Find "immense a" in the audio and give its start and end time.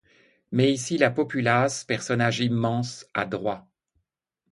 2.39-3.23